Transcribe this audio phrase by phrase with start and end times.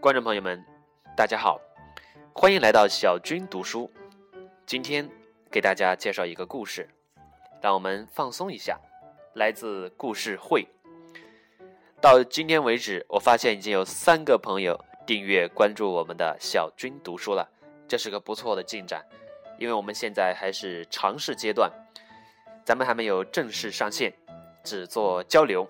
[0.00, 0.64] 观众朋友们，
[1.14, 1.60] 大家好，
[2.32, 3.92] 欢迎来到小军读书。
[4.64, 5.06] 今天
[5.50, 6.88] 给大家介绍一个故事，
[7.60, 8.80] 让我们放松一下。
[9.34, 10.66] 来自故事会。
[12.00, 17.46] 到今天为止，我发现已经有三个朋友订阅关注我们的小军读书了，
[17.86, 19.04] 这是个不错的进展。
[19.58, 21.70] 因为我们现在还是尝试阶段，
[22.64, 24.10] 咱们还没有正式上线，
[24.64, 25.68] 只做交流。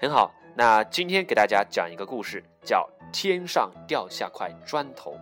[0.00, 5.12] 很好，那今天给大家讲一个故事，叫《天上掉下块砖头》。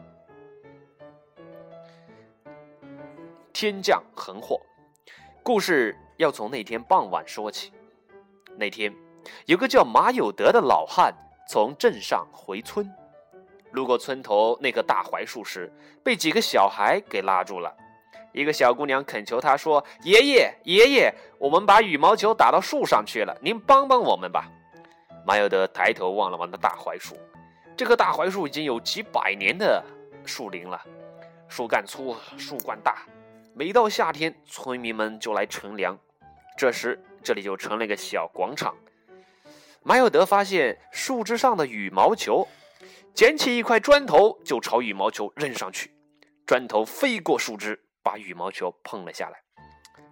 [3.53, 4.59] 天降横祸，
[5.43, 7.71] 故事要从那天傍晚说起。
[8.57, 8.91] 那天，
[9.45, 11.15] 有个叫马有德的老汉
[11.47, 12.91] 从镇上回村，
[13.73, 15.71] 路过村头那棵大槐树时，
[16.03, 17.77] 被几个小孩给拉住了。
[18.33, 24.51] 一个小姑娘恳求他说：“爷爷，爷爷，我们把羽毛球打到树上去了，您帮帮我们吧。”
[25.27, 27.19] 马有德抬头望了望那大槐树，
[27.77, 29.85] 这棵大槐树已经有几百年的
[30.25, 30.81] 树龄了，
[31.49, 33.05] 树干粗，树冠大。
[33.53, 35.99] 每到夏天，村民们就来乘凉，
[36.57, 38.73] 这时这里就成了一个小广场。
[39.83, 42.47] 马有德发现树枝上的羽毛球，
[43.13, 45.93] 捡起一块砖头就朝羽毛球扔上去，
[46.47, 49.41] 砖头飞过树枝，把羽毛球碰了下来。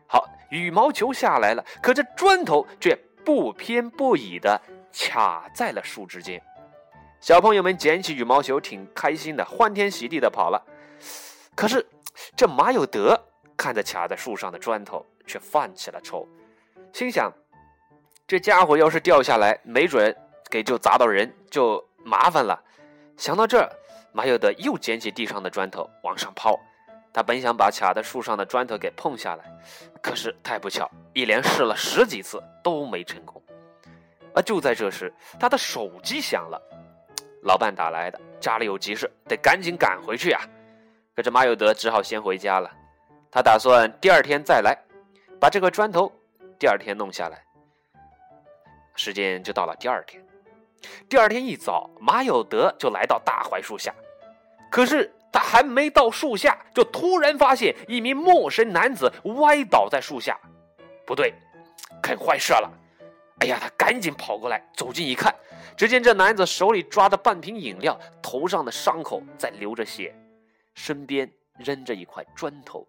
[0.08, 4.60] 好，羽毛球下来了，可这砖头却不偏不倚的
[4.94, 6.40] 卡在了树枝间。
[7.20, 10.62] 小朋友们捡起羽毛球，挺开心的，欢天喜地的跑了。
[11.54, 11.84] 可是
[12.36, 13.20] 这马有德。
[13.56, 16.26] 看着卡在树上的砖头，却犯起了愁，
[16.92, 17.32] 心想：
[18.26, 20.14] 这家伙要是掉下来，没准
[20.50, 22.60] 给就砸到人，就麻烦了。
[23.16, 23.70] 想到这儿，
[24.12, 26.58] 马有德又捡起地上的砖头往上抛。
[27.12, 29.44] 他本想把卡在树上的砖头给碰下来，
[30.02, 33.40] 可是太不巧，一连试了十几次都没成功。
[34.34, 36.60] 而就在这时，他的手机响了，
[37.44, 40.40] 老伴打来的，家里有急事，得赶紧赶回去呀。
[41.14, 42.70] 可这马有德只好先回家了。
[43.30, 44.76] 他打算第二天再来，
[45.40, 46.12] 把这个砖头
[46.58, 47.42] 第二天弄下来。
[48.96, 50.24] 时间就到了第二天。
[51.08, 53.94] 第二天一早，马有德就来到大槐树下，
[54.70, 60.38] 可是他还没到树下，就突然发现一名陌生男子歪倒在树下。
[61.06, 61.32] 不对，
[62.02, 62.70] 肯坏事了！
[63.40, 65.34] 哎呀，他赶紧跑过来，走近一看，
[65.76, 70.14] 只见这男子手里抓着半瓶饮料，头上的伤口在流着血，
[70.74, 72.86] 身边扔着一块砖头。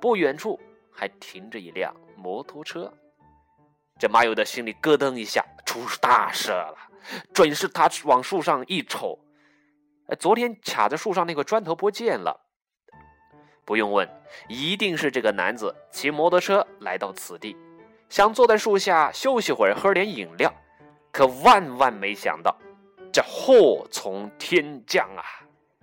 [0.00, 0.58] 不远处
[0.90, 2.90] 还停着一辆摩托车，
[3.98, 6.74] 这马友的心里咯噔一下，出大事了。
[7.34, 9.18] 准是他往树上一瞅，
[10.18, 12.46] 昨天卡在树上那个砖头不见了。
[13.66, 14.08] 不用问，
[14.48, 17.56] 一定是这个男子骑摩托车来到此地，
[18.10, 20.52] 想坐在树下休息会儿，喝点饮料。
[21.12, 22.54] 可万万没想到，
[23.12, 25.22] 这祸从天降啊！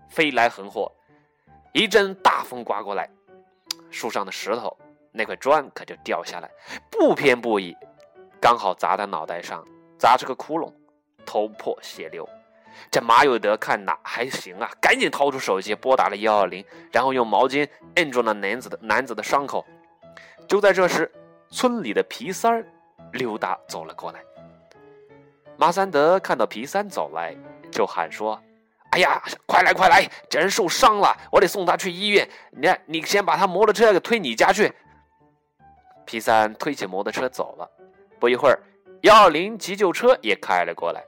[0.10, 0.92] 飞来横祸，
[1.74, 3.10] 一阵大风刮过来。
[3.90, 4.78] 树上的石头，
[5.12, 6.50] 那块砖可就掉下来，
[6.92, 7.76] 不偏不倚，
[8.42, 9.66] 刚好砸在脑袋上，
[9.98, 10.72] 砸出个窟窿，
[11.26, 12.28] 头破血流。
[12.92, 19.66] 这马有德看呐还行啊，赶紧掏出手机拨打了幺二零，然后用毛巾摁住了男子的男子的伤口。
[20.48, 21.12] 就在这时，
[21.50, 22.66] 村里的皮三儿
[23.14, 24.20] 溜达走了过来。
[25.58, 27.36] 马三德看到皮三走来，
[27.72, 28.40] 就喊说。
[28.92, 30.10] 哎呀，快来快来！
[30.30, 32.28] 这人受伤了，我得送他去医院。
[32.52, 34.74] 你看，你先把他摩托车给推你家去。
[36.06, 37.70] 皮三推起摩托车走了。
[38.18, 38.58] 不一会儿，
[39.02, 41.04] 幺二零急救车也开了过来。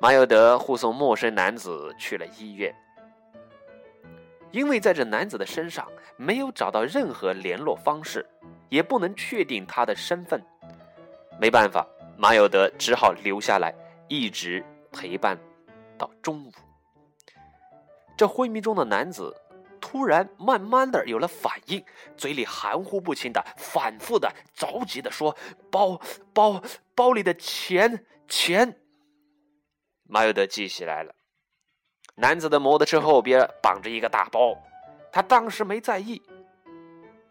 [0.00, 2.72] 马有德护送陌生男子去了医院，
[4.52, 8.24] 因为在这男子的身上没有找到任何联络方式，
[8.68, 10.40] 也不能确定他的身份。
[11.40, 11.86] 没办法，
[12.16, 13.74] 马有德只好留下来，
[14.08, 15.38] 一直陪伴
[15.98, 16.52] 到中午。
[18.16, 19.34] 这昏迷中的男子
[19.80, 21.82] 突然慢慢的有了反应，
[22.16, 25.36] 嘴里含糊不清的、反复的、着急的说
[25.72, 26.00] ：“包
[26.32, 26.62] 包
[26.94, 28.78] 包里的钱钱。”
[30.04, 31.14] 马有德记起来了，
[32.14, 34.56] 男子的摩托车后边绑着一个大包，
[35.10, 36.20] 他当时没在意，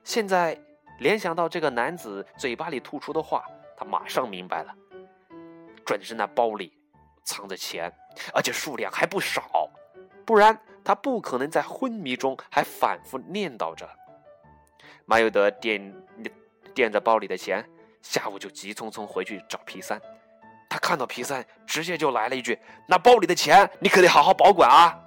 [0.03, 0.59] 现在
[0.99, 3.45] 联想到这个男子嘴巴里吐出的话，
[3.77, 4.73] 他马上明白了，
[5.85, 6.73] 准是那包里
[7.23, 7.91] 藏着钱，
[8.33, 9.69] 而且数量还不少，
[10.25, 10.59] 不然。
[10.83, 13.87] 他不可能在昏迷中还反复念叨着。
[15.05, 15.93] 马有德掂
[16.73, 17.63] 掂着包里的钱，
[18.01, 20.01] 下午就急匆匆回去找皮三。
[20.71, 22.57] 他看到皮三，直接就来了一句
[22.87, 24.97] ：“那包里的钱，你可得好好保管啊！”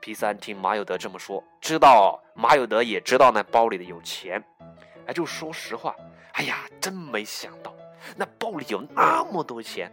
[0.00, 4.42] 皮三听马有德这么说，知道马有德也知道那包里的有钱，
[5.06, 5.94] 哎，就说实话
[6.32, 7.76] ：“哎呀，真没想到，
[8.16, 9.92] 那包里有那么多钱，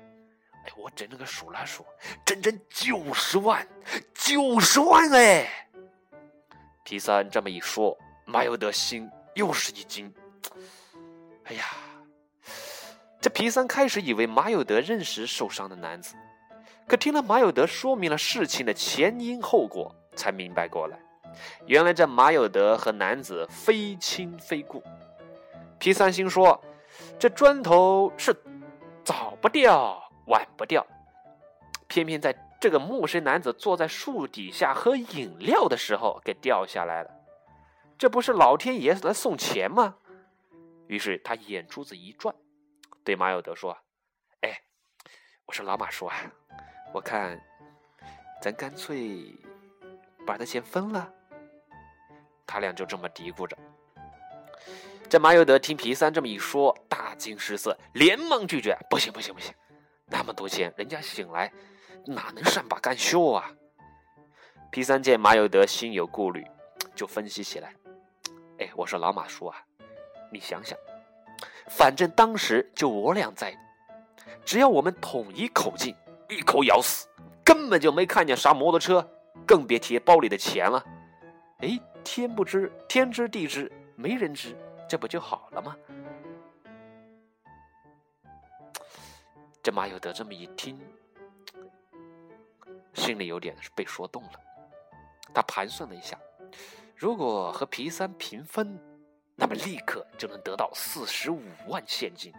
[0.65, 1.85] 哎，我整整个数了数，
[2.23, 3.67] 整整九十万，
[4.13, 5.67] 九十万哎！
[6.85, 10.09] 皮三这么一说，马有德心又是一惊。
[11.43, 11.65] 哎呀，
[13.23, 16.13] 这皮三开始以为马有德认识受伤的男子，
[16.85, 20.99] 可听了马有德说明了事情的前因后果，才明白过来，
[21.65, 24.83] 原来这马有德和男子非亲非故。
[25.79, 26.61] 皮三心说，
[27.17, 28.35] 这砖头是
[29.05, 30.85] 早不掉，晚不掉，
[31.87, 32.35] 偏偏在。
[32.59, 37.09] 这个陌生男子坐在树底下喝饮料的时候，给掉下来了。
[37.97, 39.95] 这不是老天爷来送钱吗？
[40.87, 42.33] 于是他眼珠子一转，
[43.03, 43.77] 对马有德说
[44.41, 44.61] ：“哎，
[45.45, 46.15] 我说老马叔啊，
[46.93, 47.39] 我看
[48.41, 49.35] 咱干脆
[50.25, 51.11] 把这钱分了。”
[52.47, 53.57] 他俩就这么嘀咕着。
[55.09, 59.53] 这马有德听皮三这么一说，大惊失色，连忙拒绝：“不行，不行，不行，
[60.07, 61.51] 那么多钱，人家醒来。”
[62.05, 63.49] 哪能善罢甘休啊！
[64.69, 66.45] 皮三见马有德心有顾虑，
[66.93, 67.73] 就分析起来。
[68.59, 69.57] 哎，我说老马叔啊，
[70.29, 70.77] 你想想，
[71.67, 73.57] 反正当时就我俩在，
[74.45, 75.95] 只要我们统一口径，
[76.29, 77.07] 一口咬死，
[77.43, 79.07] 根本就没看见啥摩托车，
[79.45, 80.83] 更别提包里的钱了。
[81.59, 84.55] 哎，天不知天知地知，没人知，
[84.87, 85.75] 这不就好了吗？
[89.61, 90.79] 这马有德这么一听。
[92.93, 94.31] 心里有点被说动了，
[95.33, 96.19] 他盘算了一下，
[96.95, 98.79] 如果和皮三平分，
[99.35, 102.33] 那么立刻就能得到四十五万现金。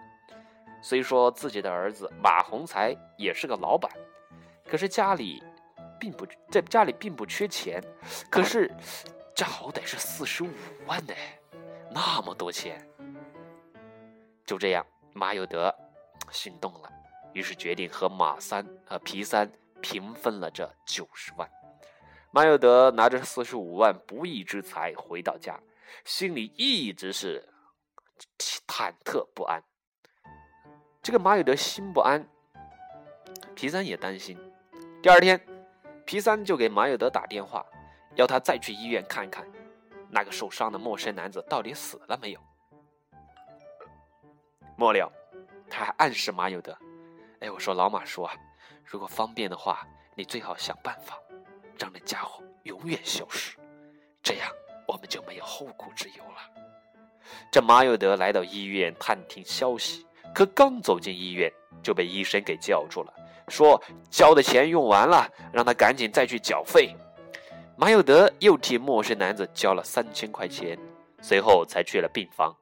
[0.82, 3.90] 虽说自己的儿子马洪才也是个老板，
[4.66, 5.42] 可是家里
[5.98, 7.82] 并不在家里并不缺钱，
[8.30, 8.70] 可是
[9.34, 10.50] 这好歹是四十五
[10.86, 11.14] 万呢，
[11.90, 12.86] 那么多钱。
[14.44, 15.74] 就这样，马有德
[16.30, 16.90] 心动了，
[17.32, 19.50] 于是决定和马三和皮三。
[19.80, 21.46] 平分了这九十万，
[22.30, 25.60] 马有德拿着四十五万不义之财回到家，
[26.04, 27.48] 心里一直是
[28.66, 29.62] 忐忑不安。
[31.02, 32.26] 这个马有德心不安，
[33.54, 34.38] 皮三也担心。
[35.02, 35.40] 第二天，
[36.06, 37.64] 皮三就给马有德打电话，
[38.14, 39.46] 要他再去医院看看，
[40.10, 42.40] 那个受伤的陌生男子到底死了没有。
[44.76, 45.12] 末了，
[45.70, 46.76] 他还暗示马有德
[47.40, 48.34] ：“哎，我说老马叔啊。”
[48.84, 51.18] 如果方便的话，你最好想办法
[51.78, 53.56] 让那家伙永远消失，
[54.22, 54.50] 这样
[54.86, 56.62] 我们就没有后顾之忧了。
[57.50, 61.50] 这马有德来到医院探听消息，可刚走进医院
[61.82, 63.12] 就被医生给叫住了，
[63.48, 66.94] 说交的钱用完了，让他赶紧再去缴费。
[67.76, 70.78] 马有德又替陌生男子交了三千块钱，
[71.20, 72.54] 随后才去了病房。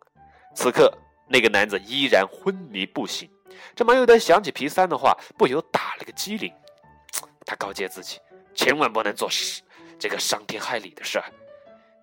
[0.54, 0.92] 此刻，
[1.28, 3.30] 那个男子依然昏迷不醒。
[3.74, 6.52] 这马有德想起皮三的话，不由打了个激灵。
[7.44, 8.19] 他告诫自己，
[8.54, 9.60] 千万不能做事
[9.98, 11.24] 这个伤天害理的事儿。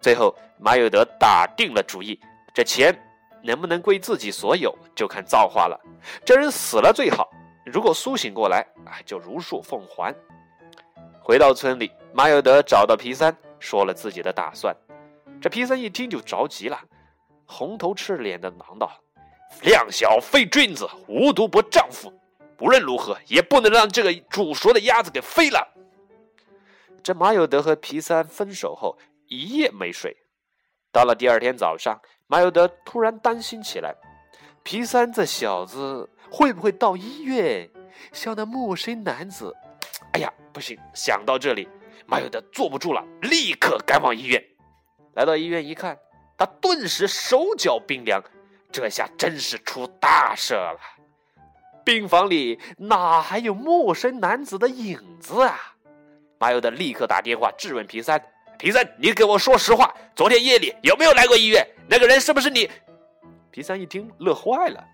[0.01, 2.19] 最后，马有德打定了主意，
[2.53, 2.97] 这钱
[3.43, 5.79] 能不能归自己所有，就看造化了。
[6.25, 7.29] 这人死了最好，
[7.65, 10.15] 如果苏醒过来，哎，就如数奉还。
[11.21, 14.75] 回到村里，马有德找到皮三，说了自己的打算。
[15.41, 16.79] 这皮三一听就着急了，
[17.45, 18.89] 红头赤脸的嚷道。
[19.63, 22.13] 量小非君子，无毒不丈夫。
[22.59, 25.67] 无论如何，也不能让这个煮熟的鸭子给飞了。
[27.01, 28.97] 这马有德和皮三分手后
[29.29, 30.17] 一夜没睡，
[30.91, 33.95] 到了第二天早上，马有德突然担心起来：
[34.63, 37.69] 皮三这小子会不会到医院
[38.11, 39.55] 向那陌生男子？
[40.13, 40.75] 哎呀，不行！
[40.95, 41.69] 想到这里，
[42.07, 44.43] 马有德坐不住了，立刻赶往医院。
[45.13, 45.97] 来到医院一看，
[46.35, 48.21] 他顿时手脚冰凉。
[48.71, 50.79] 这下真是出大事了！
[51.83, 55.75] 病房里哪还有陌生男子的影子啊？
[56.39, 58.23] 马有德立刻打电话质问皮三
[58.59, 61.65] ：“皮三，你给我说实话，昨天夜里有没有来过医院？
[61.87, 62.69] 那个人是不是你？”
[63.51, 64.85] 皮三一听乐坏了：“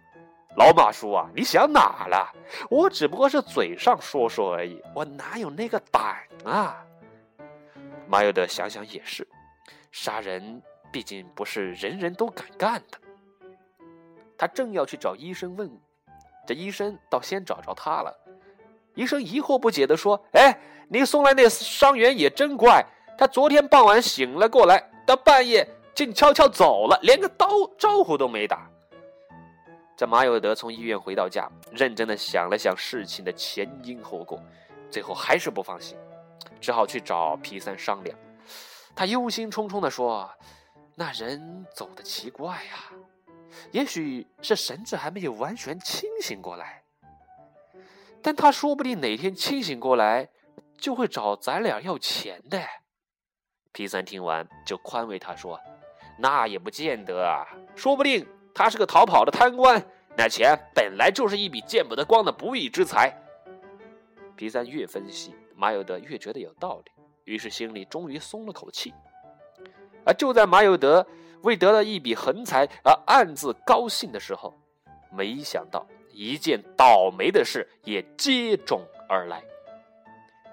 [0.55, 2.31] 老马叔啊，你想哪了？
[2.69, 6.85] 我只不过是嘴上说说而已，我哪有那个胆啊？”
[8.07, 9.27] 马有德想想也是，
[9.91, 12.99] 杀人毕竟不是人人都敢干的。
[14.37, 15.67] 他正要去找医生问，
[16.45, 18.15] 这医生倒先找着他了。
[18.93, 20.55] 医生疑惑不解地说：“哎，
[20.87, 22.85] 你送来那伤员也真怪，
[23.17, 28.69] 他昨天傍晚醒了过来，到半夜竟悄悄走了，连个刀招呼都没打。”
[29.97, 34.37] 这马有德从医院回到家，认真的想了想事情的前因后果，
[34.91, 35.97] 最后还是不放心，
[36.59, 38.17] 只好去找皮三商量。
[38.93, 40.29] 他忧心忡忡地说
[40.95, 42.91] ：“那人走的奇怪呀。”
[43.71, 46.83] 也许是神志还没有完全清醒过来。
[48.21, 50.27] 但他说不定哪天清醒过来，
[50.77, 52.59] 就会找咱俩要钱的。
[53.75, 55.59] 皮三听完就宽慰他说
[56.17, 57.43] ：“那也不见得啊，
[57.75, 63.13] 说不定他是个逃跑的贪官，那钱本来就是一笔见不得光的不义之财。”
[64.37, 66.91] 皮三越分析，马有德越觉得有道理，
[67.25, 68.93] 于是心里终于松了口气。
[70.05, 71.05] 而就在马有德
[71.41, 74.53] 为得了一笔横财而暗自高兴的时候，
[75.11, 78.79] 没想到一件倒霉的事也接踵
[79.09, 79.43] 而来。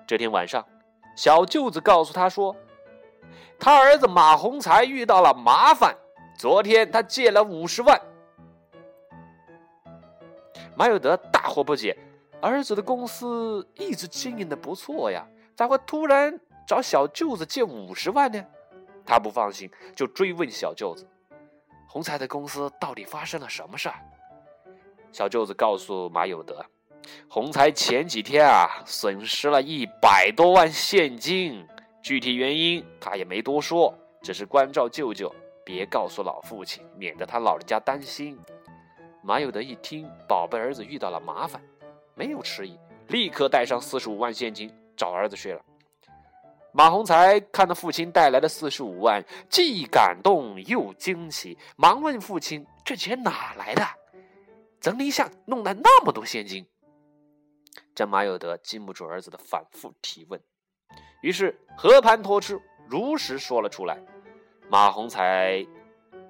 [0.09, 0.67] 这天晚上，
[1.17, 2.57] 小舅子告诉他说，
[3.65, 5.97] 他儿子马洪才遇到了麻烦，
[6.37, 7.97] 昨天他借了五十万。
[10.75, 11.97] 马有德大惑不解，
[12.41, 18.45] 儿子的公司一直经营的不错呀，咋会突然找小舅子借五十万呢？
[19.07, 21.07] 他不放心，就追问小舅子
[21.87, 23.95] ：“洪才的公司到底发生了什么事儿？”
[25.13, 26.67] 小舅子告诉马有德
[27.31, 31.65] ：“洪才前几天啊，损失了一百多万现金，
[32.03, 35.33] 具体原因他也没多说，只是关照舅舅
[35.65, 38.39] 别告诉老父亲，免得他老人家担心。”
[39.23, 41.63] 马有德一听，宝贝儿子遇到了麻烦，
[42.17, 45.65] 没有迟疑，立刻带上四十五万现金找儿子去了。
[46.73, 53.87] 马洪才看到父亲带来的四十五万，既感动又惊奇，忙问父亲：“这钱哪来的？
[54.81, 56.67] 整理下弄来那么多现金？”
[57.95, 60.41] 这马有德禁不住儿子的反复提问，
[61.23, 63.99] 于是和盘托出，如实说了出来。
[64.69, 65.67] 马洪才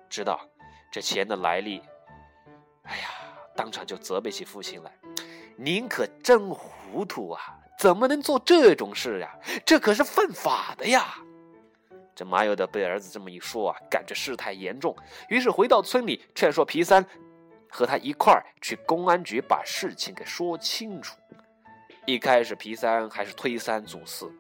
[0.09, 0.41] 知道
[0.91, 1.83] 这钱的来历，
[2.85, 3.09] 哎呀，
[3.57, 4.93] 当场就责备起父亲来
[5.57, 9.35] ：“您可真糊涂啊！”怎么能做这种事呀？
[9.65, 11.17] 这可是犯法的呀！
[12.15, 14.95] 这马有德被儿子这么一说啊，感觉事态严重，
[15.29, 17.05] 于是回到村里劝说皮三
[17.71, 21.17] 和他一块儿去公安局把事情给说清楚。
[22.07, 24.31] 一开始皮三还是推三阻四，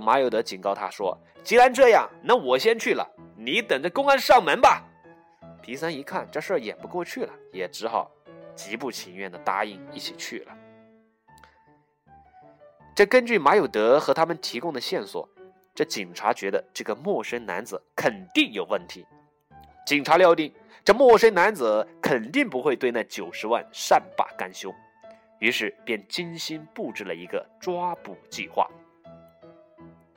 [0.00, 4.82] 马有德警告他说：“既然这样，那我先去了，你等着公安上门吧。”
[5.62, 8.10] 皮三一看这事儿演不过去了，也只好
[8.54, 10.56] 极不情愿的答应一起去了。
[12.94, 15.28] 这根据马有德和他们提供的线索，
[15.74, 19.04] 这警察觉得这个陌生男子肯定有问题。
[19.84, 20.52] 警察料定
[20.84, 24.72] 这陌生男子肯定不会对那九十万善罢甘休，
[25.40, 28.66] 于是便精心布置了一个抓捕计划。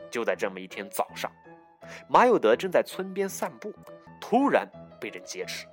[0.10, 1.32] 就在这么一天早上，
[2.08, 3.74] 马有德正在村边散步，
[4.20, 4.68] 突然
[5.00, 5.66] 被人劫持。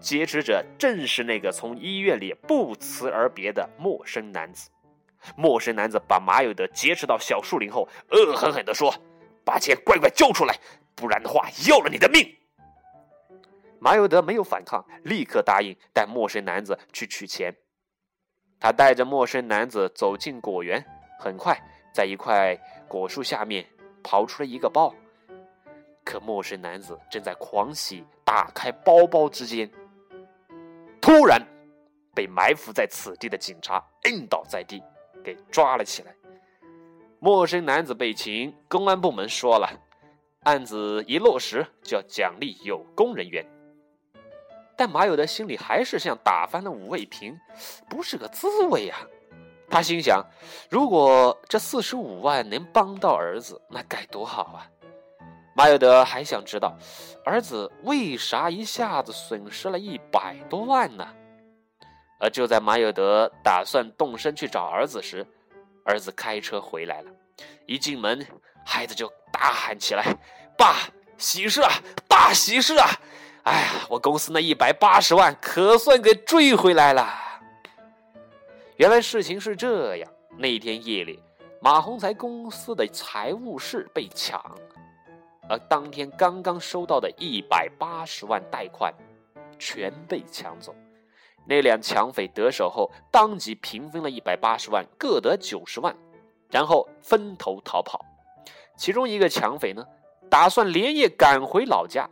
[0.00, 4.70] 劫持者正是那个从医院里不辞而别的陌生男子。
[5.36, 8.94] 陌生男子把马有德劫持到小树林后，恶狠狠地说
[9.44, 10.56] ：“把钱乖乖交出来，
[10.94, 12.26] 不然的话，要了你的命！”
[13.78, 17.54] 马有德没有反抗，立刻答应带陌生男子去取钱。
[18.58, 20.84] 他带着陌生男子走进果园，
[21.20, 21.60] 很快
[21.92, 22.56] 在一块
[22.88, 23.66] 果树下面
[24.06, 24.94] 刨出了一个包。
[26.04, 29.68] 可陌生男子正在狂喜打开包包之间，
[31.00, 31.44] 突然
[32.14, 34.80] 被埋伏在此地的警察摁倒在地。
[35.24, 36.14] 给抓了起来。
[37.18, 39.68] 陌生男子被擒，公安部门说了，
[40.44, 43.44] 案子一落实就要奖励有功人员。
[44.76, 47.36] 但马有的心里还是像打翻了五味瓶，
[47.90, 48.94] 不是个滋味呀。
[49.68, 50.24] 他心想，
[50.70, 54.66] 如果这四十五万能帮到儿子，那该多好啊！
[55.54, 56.76] 马有德还想知道，
[57.24, 61.06] 儿子为啥一下子损失了一百多万呢？
[62.20, 65.26] 而就在马有德打算动身去找儿子时，
[65.84, 67.10] 儿子开车回来了。
[67.66, 68.24] 一进门，
[68.64, 70.16] 孩子就大喊起来
[70.56, 70.76] ：“爸，
[71.18, 71.72] 喜事啊，
[72.08, 72.88] 大喜事啊！
[73.42, 77.22] 哎呀，我公司那一百八十万可算给追回来了。”
[78.76, 81.18] 原来事情是这样：那天夜里，
[81.62, 84.38] 马洪才公司的财务室被抢，
[85.48, 88.92] 而当天刚刚收到的一百八十万贷款
[89.58, 90.74] 全被抢走。
[91.46, 95.96] 那两抢匪得手后，当即平分了一百八十万，各得九十万，
[96.50, 98.04] 然后分头逃跑。
[98.76, 99.86] 其中一个抢匪呢，
[100.28, 102.10] 打算连夜赶回老家，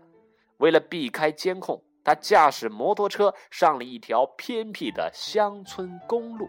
[0.56, 6.48] 为了避开监控，他驾驶摩托车上了一条偏僻的乡村公路。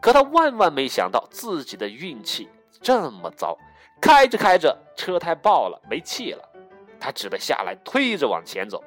[0.00, 2.48] 可他万万没想到自己的运气
[2.82, 3.56] 这么糟，
[4.00, 6.48] 开着开着车胎爆了，没气了，
[7.00, 8.84] 他只得下来推着往前走，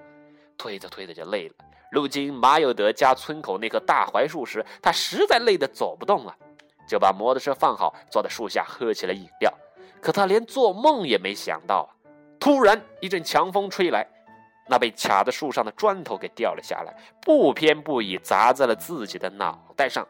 [0.57, 1.55] 推着推着就累了。
[1.91, 6.35] 路经马有德家村口那棵大槐树时，他实在累得走不动了，
[6.87, 9.51] 就把摩托车放好，坐在树下喝起了饮料。
[9.99, 11.89] 可他连做梦也没想到啊！
[12.39, 14.07] 突然一阵强风吹来，
[14.69, 20.07] 那被卡在树上的砖头给掉了下来，不偏不倚砸在了自己的脑袋上。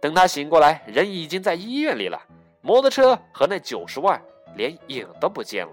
[0.00, 2.20] 等他醒过来，人已经在医院里了，
[2.60, 4.20] 摩托车和那九十万
[4.56, 5.72] 连影都不见了。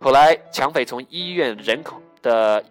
[0.00, 2.64] 后来，抢匪从医院人口的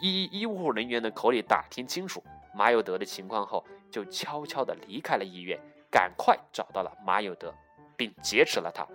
[0.00, 2.22] 医医务人员的口里打听清楚
[2.54, 5.58] 马有德的情况后，就悄悄地离开了医院，
[5.90, 7.54] 赶快找到了马有德，
[7.96, 8.86] 并劫持了他。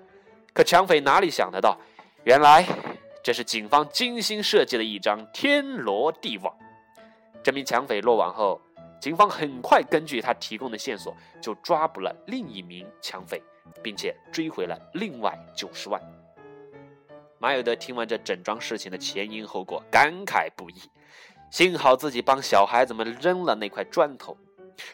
[0.54, 1.78] 可抢匪哪里想得到，
[2.24, 2.66] 原来
[3.24, 6.54] 这是警方精心设计的一张天罗地网。
[7.42, 8.60] 这名抢匪落网后，
[9.00, 13.42] 警方很快根据他提供的线索，就抓捕了另一名抢匪，
[13.82, 16.02] 并且追回了另外九十万。
[17.40, 20.76] 马有德听完这整桩事情的前因后果，感慨不已。
[21.50, 24.38] 幸好自己帮小孩子们扔了那块砖头，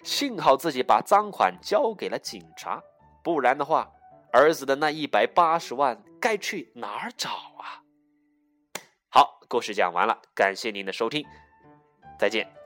[0.03, 2.79] 幸好自己把赃款交给了警察，
[3.23, 3.89] 不然的话，
[4.31, 7.48] 儿子的那一百八十万该去哪儿找？
[9.49, 11.25] 故事讲完了，感谢您的收听，
[12.19, 12.58] 再见。